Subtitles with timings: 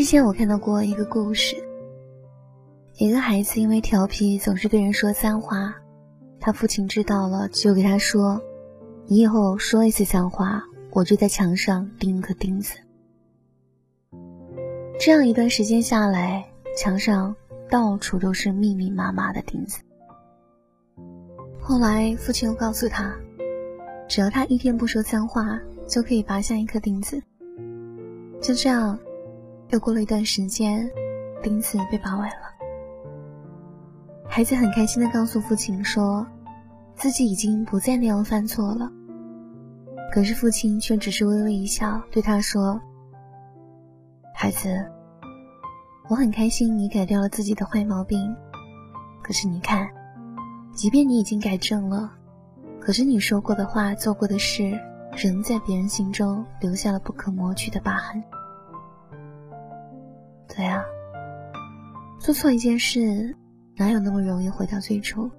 [0.00, 1.54] 之前我看到过一个故事，
[2.96, 5.74] 一个孩子因为调皮，总是对人说脏话，
[6.40, 8.40] 他父亲知道了，就给他说
[9.06, 12.78] ：“你以后说一次脏话，我就在墙上钉一颗钉子。”
[14.98, 17.36] 这样一段时间下来，墙上
[17.68, 19.82] 到处都是密密麻麻的钉子。
[21.60, 23.14] 后来父亲又告诉他，
[24.08, 27.22] 只要他一天不说脏话，就可以拔下一颗钉子。
[28.40, 28.98] 就这样。
[29.70, 30.90] 又过了一段时间，
[31.42, 32.50] 钉子被拔完了。
[34.28, 36.26] 孩子很开心的告诉父亲说，
[36.94, 38.90] 自己已经不再那样犯错了。
[40.12, 42.80] 可是父亲却只是微微一笑，对他说
[44.34, 44.84] ：“孩子，
[46.08, 48.34] 我很开心你改掉了自己的坏毛病。
[49.22, 49.88] 可是你看，
[50.74, 52.10] 即便你已经改正了，
[52.80, 54.76] 可是你说过的话、做过的事，
[55.16, 58.20] 仍在别人心中留下了不可磨去的疤痕。”
[60.54, 60.84] 对啊，
[62.18, 63.34] 做错一件事，
[63.76, 65.30] 哪有那么容易回到最初？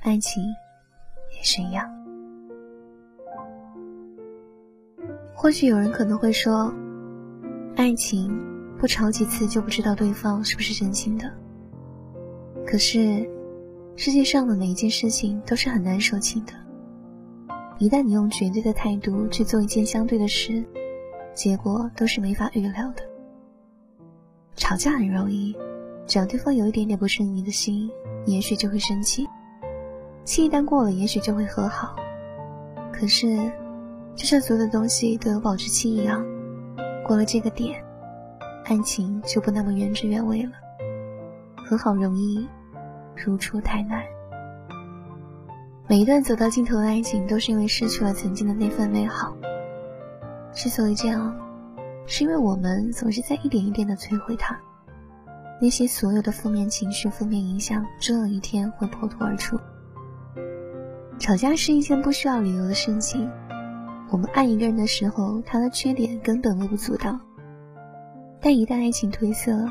[0.00, 0.44] 爱情
[1.36, 1.88] 也是一样。
[5.34, 6.72] 或许有人可能会说，
[7.74, 8.30] 爱情
[8.78, 11.28] 不吵几次就不知道对方是不是真心的。
[12.66, 13.28] 可是，
[13.96, 16.52] 世界上的每一件事情都是很难说清的。
[17.78, 20.64] 一旦你用绝对的态度去做一件相对的事，
[21.34, 23.11] 结果都是没法预料的。
[24.62, 25.52] 吵架很容易，
[26.06, 27.90] 只要对方有一点点不顺你的心，
[28.26, 29.28] 也许就会生气。
[30.22, 31.96] 气一旦过了，也许就会和好。
[32.92, 33.50] 可是，
[34.14, 36.24] 就像所有的东西都有保质期一样，
[37.04, 37.84] 过了这个点，
[38.64, 40.52] 爱情就不那么原汁原味了。
[41.66, 42.46] 和好容易，
[43.16, 44.00] 如初太难。
[45.88, 49.36] 每一段走到尽头的爱情，都是因为失去了曾经的那份美好。
[50.52, 51.36] 之所以这样。
[52.06, 54.58] 是因为我们总是在一点一点的摧毁它，
[55.60, 59.58] 那些所有的负面情绪、负面影响，终有一天会破土而出。
[61.18, 63.30] 吵架是一件不需要理由的事情。
[64.10, 67.12] 我们爱一个人的时候，他的缺点根本微不足道；
[68.40, 69.66] 但一旦爱情褪色，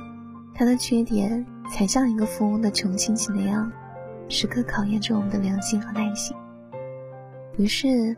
[0.55, 3.71] 他的缺点才像一个富翁的穷亲戚那样，
[4.29, 6.35] 时刻考验着我们的良心和耐心。
[7.57, 8.15] 于是，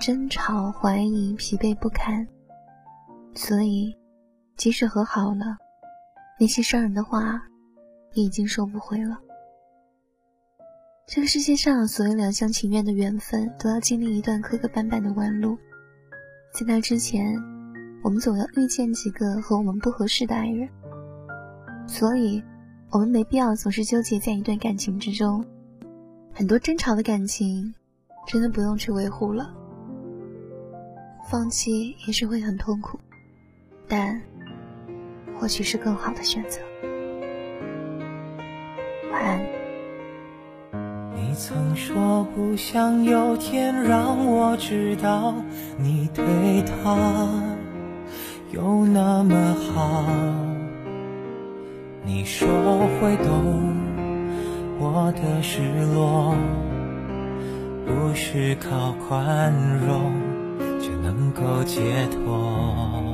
[0.00, 2.26] 争吵、怀疑、疲惫不堪。
[3.34, 3.94] 所以，
[4.56, 5.56] 即使和好了，
[6.38, 7.42] 那些伤人的话，
[8.12, 9.18] 也已经收不回了。
[11.06, 15.58] 这个世界上，所有两厢情愿的缘分，都要经历一段磕磕绊绊的弯路。
[16.52, 17.36] 在那之前，
[18.02, 20.68] 我们总要遇见几个和我们不合适的爱人。
[21.86, 22.42] 所以，
[22.90, 25.44] 我们没必要总是纠结在一段感情之中。
[26.32, 27.74] 很多争吵的感情，
[28.28, 29.52] 真的不用去维护了。
[31.28, 32.98] 放弃也许会很痛苦。
[33.96, 34.20] 但
[35.38, 36.58] 或许是更好的选择。
[39.12, 39.40] 晚安。
[41.14, 45.32] 你曾说不想有天让我知道
[45.78, 46.24] 你对
[46.62, 47.40] 他
[48.50, 50.04] 有那么好。
[52.04, 52.48] 你说
[52.98, 53.76] 会懂
[54.80, 55.60] 我的失
[55.94, 56.34] 落，
[57.86, 59.52] 不是靠宽
[59.86, 60.12] 容
[60.80, 63.13] 就能够解脱。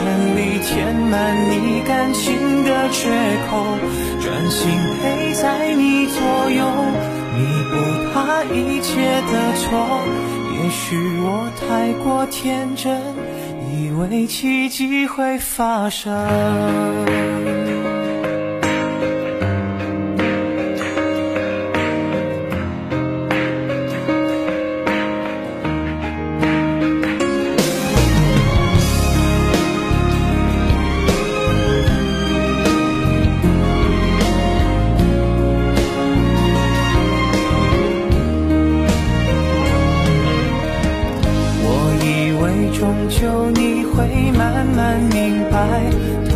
[0.00, 3.10] 全力填满你感情的缺
[3.50, 3.66] 口，
[4.18, 4.70] 专心
[5.02, 6.64] 陪在你左右，
[7.36, 7.76] 弥补
[8.14, 10.00] 他一切的错。
[10.54, 12.98] 也许我太过天真，
[13.70, 16.10] 以为奇迹会发生。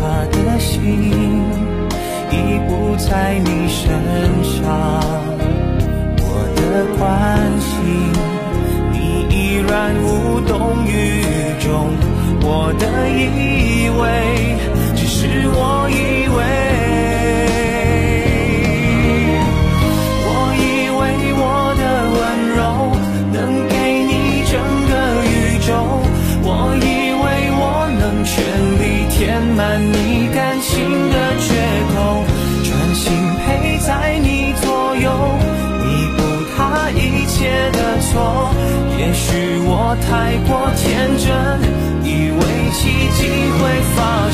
[0.05, 0.83] 他的心
[2.31, 3.89] 已不在你身
[4.43, 4.61] 上
[6.21, 6.23] 我
[6.55, 7.01] 的关
[7.59, 7.73] 心
[8.91, 9.35] 你依
[9.67, 11.23] 然无动于
[11.59, 11.65] 衷
[12.41, 14.03] 我的以为
[40.07, 41.25] 太过天真，
[42.03, 42.39] 以为
[42.71, 43.19] 奇迹
[43.57, 43.61] 会
[43.95, 44.24] 发生。